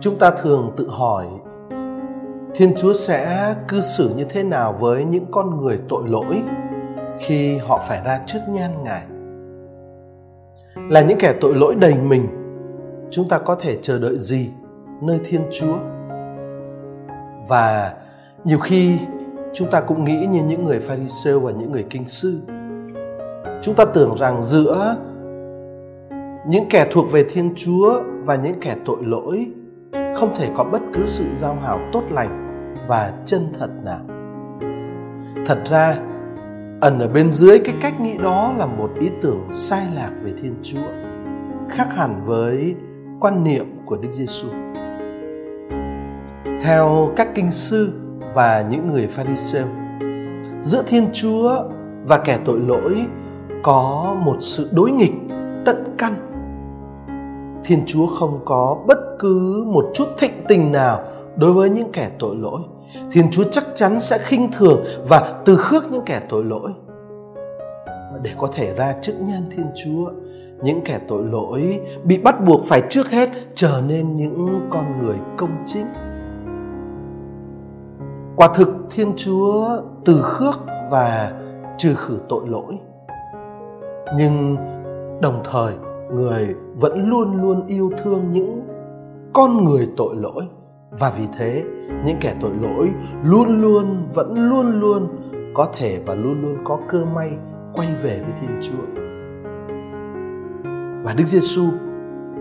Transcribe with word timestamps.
chúng 0.00 0.18
ta 0.18 0.30
thường 0.30 0.72
tự 0.76 0.88
hỏi, 0.88 1.26
thiên 2.54 2.76
chúa 2.76 2.92
sẽ 2.92 3.54
cư 3.68 3.80
xử 3.80 4.10
như 4.16 4.24
thế 4.28 4.42
nào 4.42 4.72
với 4.80 5.04
những 5.04 5.24
con 5.30 5.56
người 5.56 5.78
tội 5.88 6.02
lỗi 6.06 6.42
khi 7.18 7.58
họ 7.58 7.82
phải 7.88 8.00
ra 8.04 8.20
trước 8.26 8.38
nhan 8.48 8.70
ngài? 8.84 9.02
Là 10.90 11.00
những 11.00 11.18
kẻ 11.18 11.34
tội 11.40 11.54
lỗi 11.54 11.74
đầy 11.74 11.94
mình, 11.94 12.26
chúng 13.10 13.28
ta 13.28 13.38
có 13.38 13.54
thể 13.54 13.78
chờ 13.82 13.98
đợi 13.98 14.16
gì 14.16 14.50
nơi 15.02 15.20
thiên 15.24 15.40
chúa? 15.50 15.76
Và 17.48 17.94
nhiều 18.44 18.58
khi 18.58 18.98
chúng 19.52 19.70
ta 19.70 19.80
cũng 19.80 20.04
nghĩ 20.04 20.26
như 20.26 20.42
những 20.48 20.64
người 20.64 20.80
pharisêu 20.80 21.40
và 21.40 21.52
những 21.52 21.72
người 21.72 21.84
kinh 21.90 22.08
sư. 22.08 22.40
Chúng 23.62 23.74
ta 23.74 23.84
tưởng 23.84 24.16
rằng 24.16 24.42
giữa 24.42 24.96
những 26.48 26.64
kẻ 26.70 26.86
thuộc 26.92 27.12
về 27.12 27.24
thiên 27.30 27.54
chúa 27.56 28.02
và 28.24 28.36
những 28.36 28.60
kẻ 28.60 28.76
tội 28.84 28.98
lỗi 29.00 29.46
không 30.16 30.34
thể 30.36 30.50
có 30.56 30.64
bất 30.64 30.82
cứ 30.94 31.06
sự 31.06 31.24
giao 31.32 31.54
hảo 31.54 31.78
tốt 31.92 32.02
lành 32.10 32.42
và 32.88 33.12
chân 33.24 33.48
thật 33.58 33.70
nào. 33.84 34.00
Thật 35.46 35.58
ra, 35.64 35.96
ẩn 36.80 36.98
ở 36.98 37.08
bên 37.08 37.30
dưới 37.30 37.58
cái 37.58 37.74
cách 37.80 38.00
nghĩ 38.00 38.18
đó 38.18 38.54
là 38.58 38.66
một 38.66 38.90
ý 39.00 39.10
tưởng 39.22 39.40
sai 39.50 39.86
lạc 39.94 40.10
về 40.22 40.32
thiên 40.42 40.54
chúa, 40.62 40.88
khác 41.68 41.88
hẳn 41.96 42.22
với 42.24 42.74
quan 43.20 43.44
niệm 43.44 43.64
của 43.86 43.96
đức 43.96 44.12
giêsu 44.12 44.48
theo 46.66 47.12
các 47.16 47.28
kinh 47.34 47.50
sư 47.50 47.92
và 48.34 48.64
những 48.70 48.92
người 48.92 49.06
pharisêu, 49.06 49.66
giữa 50.62 50.82
thiên 50.86 51.08
chúa 51.12 51.62
và 52.04 52.18
kẻ 52.18 52.38
tội 52.44 52.60
lỗi 52.60 53.06
có 53.62 54.16
một 54.24 54.36
sự 54.40 54.68
đối 54.72 54.90
nghịch 54.90 55.14
tận 55.64 55.94
căn 55.98 56.14
thiên 57.66 57.82
chúa 57.86 58.06
không 58.06 58.40
có 58.44 58.76
bất 58.86 58.98
cứ 59.18 59.64
một 59.66 59.84
chút 59.94 60.08
thịnh 60.18 60.44
tình 60.48 60.72
nào 60.72 61.00
đối 61.36 61.52
với 61.52 61.70
những 61.70 61.92
kẻ 61.92 62.10
tội 62.18 62.36
lỗi. 62.36 62.60
Thiên 63.12 63.30
chúa 63.30 63.44
chắc 63.50 63.64
chắn 63.74 64.00
sẽ 64.00 64.18
khinh 64.18 64.52
thường 64.52 64.82
và 65.08 65.42
từ 65.44 65.56
khước 65.56 65.90
những 65.90 66.04
kẻ 66.06 66.20
tội 66.28 66.44
lỗi. 66.44 66.70
Để 68.22 68.30
có 68.38 68.48
thể 68.52 68.74
ra 68.74 68.94
trước 69.02 69.12
nhan 69.20 69.42
thiên 69.50 69.66
chúa, 69.74 70.10
những 70.62 70.80
kẻ 70.84 70.98
tội 71.08 71.24
lỗi 71.24 71.80
bị 72.04 72.18
bắt 72.18 72.44
buộc 72.44 72.64
phải 72.64 72.82
trước 72.88 73.10
hết 73.10 73.30
trở 73.54 73.82
nên 73.88 74.16
những 74.16 74.68
con 74.70 74.84
người 75.02 75.16
công 75.36 75.62
chính. 75.66 75.86
Quả 78.36 78.48
thực, 78.54 78.68
thiên 78.90 79.12
chúa 79.16 79.68
từ 80.04 80.20
khước 80.22 80.60
và 80.90 81.32
trừ 81.78 81.94
khử 81.94 82.18
tội 82.28 82.48
lỗi. 82.48 82.78
Nhưng 84.16 84.56
đồng 85.20 85.40
thời 85.44 85.72
người 86.12 86.54
vẫn 86.74 87.10
luôn 87.10 87.42
luôn 87.42 87.66
yêu 87.66 87.90
thương 87.98 88.32
những 88.32 88.60
con 89.32 89.64
người 89.64 89.88
tội 89.96 90.16
lỗi 90.16 90.44
và 90.98 91.12
vì 91.18 91.24
thế, 91.38 91.64
những 92.04 92.16
kẻ 92.20 92.34
tội 92.40 92.50
lỗi 92.62 92.90
luôn 93.24 93.60
luôn, 93.60 93.86
vẫn 94.14 94.48
luôn 94.48 94.80
luôn 94.80 95.08
có 95.54 95.68
thể 95.78 96.00
và 96.06 96.14
luôn 96.14 96.42
luôn 96.42 96.56
có 96.64 96.78
cơ 96.88 97.04
may 97.14 97.30
quay 97.72 97.88
về 98.02 98.20
với 98.22 98.32
Thiên 98.40 98.60
Chúa. 98.60 99.02
Và 101.04 101.14
Đức 101.18 101.26
Giêsu 101.26 101.62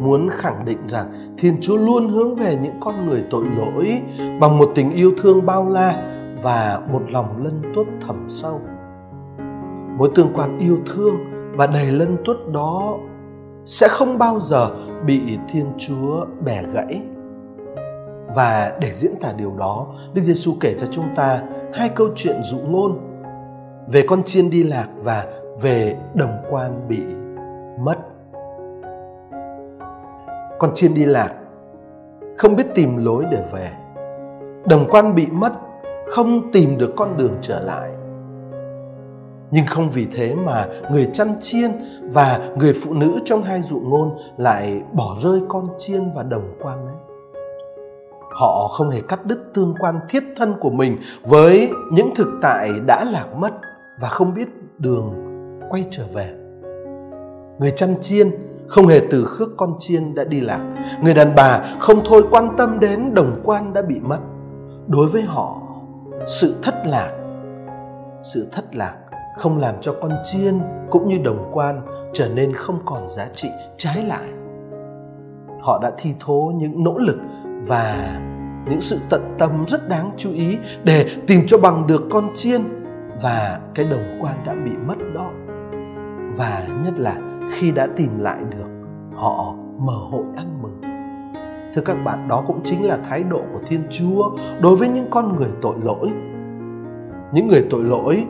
muốn 0.00 0.28
khẳng 0.30 0.64
định 0.64 0.78
rằng 0.88 1.12
Thiên 1.38 1.60
Chúa 1.60 1.76
luôn 1.76 2.08
hướng 2.08 2.34
về 2.34 2.58
những 2.62 2.74
con 2.80 3.06
người 3.06 3.24
tội 3.30 3.44
lỗi 3.58 4.02
bằng 4.40 4.58
một 4.58 4.70
tình 4.74 4.92
yêu 4.92 5.12
thương 5.22 5.46
bao 5.46 5.68
la 5.68 6.10
và 6.42 6.80
một 6.92 7.02
lòng 7.10 7.44
lân 7.44 7.62
tuất 7.74 7.86
thẳm 8.06 8.24
sâu. 8.28 8.60
Mối 9.98 10.10
tương 10.14 10.32
quan 10.34 10.58
yêu 10.58 10.78
thương 10.86 11.14
và 11.56 11.66
đầy 11.66 11.92
lân 11.92 12.16
tuất 12.24 12.36
đó 12.52 12.98
sẽ 13.66 13.88
không 13.88 14.18
bao 14.18 14.40
giờ 14.40 14.70
bị 15.06 15.38
Thiên 15.48 15.66
Chúa 15.78 16.24
bẻ 16.44 16.62
gãy 16.72 17.02
và 18.34 18.72
để 18.80 18.90
diễn 18.92 19.12
tả 19.20 19.32
điều 19.36 19.52
đó, 19.58 19.86
Đức 20.14 20.22
Giêsu 20.22 20.52
kể 20.60 20.74
cho 20.78 20.86
chúng 20.90 21.14
ta 21.16 21.42
hai 21.74 21.88
câu 21.88 22.08
chuyện 22.16 22.42
dụ 22.42 22.58
ngôn 22.58 22.98
về 23.86 24.04
con 24.08 24.22
chiên 24.22 24.50
đi 24.50 24.64
lạc 24.64 24.88
và 24.96 25.26
về 25.60 25.96
đồng 26.14 26.36
quan 26.50 26.88
bị 26.88 27.02
mất. 27.80 27.98
Con 30.58 30.74
chiên 30.74 30.94
đi 30.94 31.04
lạc 31.04 31.32
không 32.36 32.56
biết 32.56 32.66
tìm 32.74 33.04
lối 33.04 33.24
để 33.30 33.44
về. 33.52 33.70
Đồng 34.64 34.86
quan 34.90 35.14
bị 35.14 35.26
mất 35.26 35.52
không 36.10 36.52
tìm 36.52 36.78
được 36.78 36.92
con 36.96 37.16
đường 37.16 37.34
trở 37.40 37.60
lại. 37.60 37.90
Nhưng 39.54 39.66
không 39.66 39.90
vì 39.90 40.06
thế 40.12 40.34
mà 40.34 40.66
người 40.90 41.08
chăn 41.12 41.40
chiên 41.40 41.70
và 42.02 42.40
người 42.56 42.72
phụ 42.72 42.94
nữ 42.94 43.18
trong 43.24 43.42
hai 43.42 43.60
dụ 43.60 43.80
ngôn 43.80 44.16
lại 44.36 44.82
bỏ 44.92 45.16
rơi 45.22 45.40
con 45.48 45.64
chiên 45.78 46.12
và 46.14 46.22
đồng 46.22 46.54
quan 46.62 46.86
ấy. 46.86 46.96
Họ 48.40 48.68
không 48.68 48.90
hề 48.90 49.00
cắt 49.08 49.26
đứt 49.26 49.38
tương 49.54 49.74
quan 49.78 50.00
thiết 50.08 50.24
thân 50.36 50.54
của 50.60 50.70
mình 50.70 50.98
với 51.22 51.70
những 51.92 52.14
thực 52.14 52.28
tại 52.42 52.70
đã 52.86 53.04
lạc 53.04 53.26
mất 53.36 53.50
và 54.00 54.08
không 54.08 54.34
biết 54.34 54.48
đường 54.78 55.14
quay 55.70 55.84
trở 55.90 56.04
về. 56.14 56.34
Người 57.58 57.70
chăn 57.70 57.94
chiên 58.00 58.30
không 58.66 58.86
hề 58.86 59.00
từ 59.10 59.24
khước 59.24 59.48
con 59.56 59.74
chiên 59.78 60.14
đã 60.14 60.24
đi 60.24 60.40
lạc. 60.40 60.60
Người 61.02 61.14
đàn 61.14 61.34
bà 61.34 61.62
không 61.78 62.00
thôi 62.04 62.24
quan 62.30 62.48
tâm 62.58 62.80
đến 62.80 63.14
đồng 63.14 63.40
quan 63.44 63.72
đã 63.72 63.82
bị 63.82 64.00
mất. 64.02 64.18
Đối 64.86 65.06
với 65.06 65.22
họ, 65.22 65.62
sự 66.26 66.56
thất 66.62 66.74
lạc, 66.86 67.10
sự 68.22 68.48
thất 68.52 68.74
lạc 68.76 68.94
không 69.36 69.58
làm 69.58 69.74
cho 69.80 69.94
con 70.02 70.12
chiên 70.22 70.60
cũng 70.90 71.08
như 71.08 71.18
đồng 71.24 71.50
quan 71.52 71.80
trở 72.12 72.28
nên 72.28 72.52
không 72.52 72.78
còn 72.84 73.08
giá 73.08 73.26
trị 73.34 73.48
trái 73.76 74.04
lại. 74.04 74.28
Họ 75.60 75.80
đã 75.82 75.90
thi 75.98 76.14
thố 76.20 76.52
những 76.56 76.84
nỗ 76.84 76.98
lực 76.98 77.16
và 77.44 78.18
những 78.70 78.80
sự 78.80 78.98
tận 79.10 79.34
tâm 79.38 79.50
rất 79.66 79.88
đáng 79.88 80.10
chú 80.16 80.30
ý 80.32 80.58
để 80.84 81.06
tìm 81.26 81.40
cho 81.46 81.58
bằng 81.58 81.86
được 81.86 82.02
con 82.10 82.28
chiên 82.34 82.62
và 83.22 83.60
cái 83.74 83.86
đồng 83.90 84.18
quan 84.22 84.34
đã 84.46 84.54
bị 84.64 84.70
mất 84.86 84.98
đó. 85.14 85.30
Và 86.36 86.66
nhất 86.84 86.94
là 86.96 87.16
khi 87.52 87.72
đã 87.72 87.86
tìm 87.96 88.18
lại 88.18 88.38
được, 88.50 88.68
họ 89.14 89.54
mở 89.78 89.96
hội 90.10 90.24
ăn 90.36 90.62
mừng. 90.62 90.80
Thưa 91.74 91.82
các 91.82 91.96
bạn, 92.04 92.28
đó 92.28 92.44
cũng 92.46 92.60
chính 92.64 92.86
là 92.86 92.96
thái 92.96 93.22
độ 93.22 93.40
của 93.52 93.60
thiên 93.66 93.82
chúa 93.90 94.30
đối 94.60 94.76
với 94.76 94.88
những 94.88 95.06
con 95.10 95.36
người 95.36 95.50
tội 95.62 95.74
lỗi. 95.84 96.10
Những 97.32 97.48
người 97.48 97.66
tội 97.70 97.84
lỗi 97.84 98.24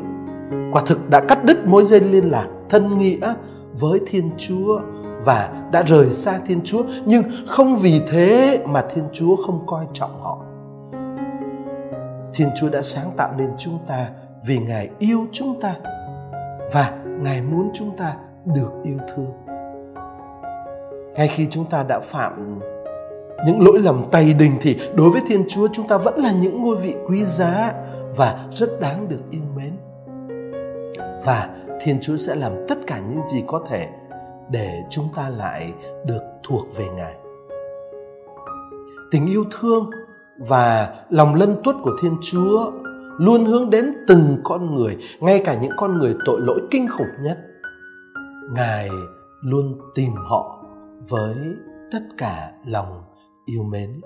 quả 0.72 0.82
thực 0.86 1.10
đã 1.10 1.20
cắt 1.20 1.44
đứt 1.44 1.66
mối 1.66 1.84
dây 1.84 2.00
liên 2.00 2.30
lạc 2.30 2.46
thân 2.68 2.98
nghĩa 2.98 3.34
với 3.72 4.00
thiên 4.06 4.30
chúa 4.38 4.80
và 5.24 5.48
đã 5.72 5.82
rời 5.82 6.10
xa 6.10 6.38
Thiên 6.46 6.60
Chúa 6.64 6.82
nhưng 7.04 7.22
không 7.46 7.76
vì 7.76 8.00
thế 8.08 8.62
mà 8.66 8.82
Thiên 8.94 9.04
Chúa 9.12 9.36
không 9.36 9.66
coi 9.66 9.86
trọng 9.92 10.20
họ. 10.20 10.38
Thiên 12.34 12.48
Chúa 12.56 12.68
đã 12.68 12.82
sáng 12.82 13.10
tạo 13.16 13.30
nên 13.38 13.50
chúng 13.58 13.78
ta 13.88 14.08
vì 14.46 14.58
Ngài 14.58 14.88
yêu 14.98 15.26
chúng 15.32 15.60
ta 15.60 15.74
và 16.72 16.92
Ngài 17.06 17.42
muốn 17.42 17.70
chúng 17.74 17.96
ta 17.96 18.16
được 18.44 18.70
yêu 18.84 18.98
thương. 19.14 19.32
Ngay 21.14 21.28
khi 21.28 21.46
chúng 21.50 21.64
ta 21.64 21.82
đã 21.82 22.00
phạm 22.00 22.60
những 23.46 23.60
lỗi 23.60 23.78
lầm 23.78 24.04
tày 24.10 24.34
đình 24.34 24.52
thì 24.60 24.78
đối 24.94 25.10
với 25.10 25.22
Thiên 25.26 25.44
Chúa 25.48 25.68
chúng 25.72 25.88
ta 25.88 25.98
vẫn 25.98 26.18
là 26.18 26.32
những 26.32 26.62
ngôi 26.62 26.76
vị 26.76 26.94
quý 27.08 27.24
giá 27.24 27.72
và 28.16 28.46
rất 28.52 28.80
đáng 28.80 29.08
được 29.08 29.20
yêu 29.30 29.42
mến. 29.56 29.72
Và 31.24 31.48
Thiên 31.80 31.98
Chúa 32.02 32.16
sẽ 32.16 32.34
làm 32.34 32.52
tất 32.68 32.78
cả 32.86 33.00
những 33.08 33.26
gì 33.26 33.44
có 33.46 33.64
thể 33.68 33.88
để 34.50 34.82
chúng 34.90 35.08
ta 35.16 35.28
lại 35.28 35.72
được 36.06 36.22
thuộc 36.42 36.76
về 36.76 36.84
ngài. 36.96 37.14
Tình 39.10 39.26
yêu 39.26 39.44
thương 39.60 39.90
và 40.38 40.94
lòng 41.10 41.34
lân 41.34 41.56
tuất 41.64 41.76
của 41.82 41.96
thiên 42.02 42.16
chúa 42.22 42.70
luôn 43.18 43.44
hướng 43.44 43.70
đến 43.70 43.90
từng 44.08 44.36
con 44.44 44.74
người, 44.74 44.96
ngay 45.20 45.42
cả 45.44 45.58
những 45.62 45.72
con 45.76 45.98
người 45.98 46.16
tội 46.24 46.40
lỗi 46.40 46.60
kinh 46.70 46.88
khủng 46.88 47.22
nhất. 47.22 47.38
Ngài 48.54 48.88
luôn 49.42 49.78
tìm 49.94 50.12
họ 50.16 50.64
với 51.08 51.34
tất 51.92 52.02
cả 52.18 52.50
lòng 52.66 53.02
yêu 53.46 53.62
mến. 53.62 54.00